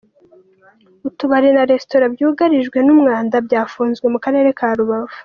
[1.07, 5.15] Utubari na Resitora byugarijwe n’umwanda byafunzwe Mukarere Karubavu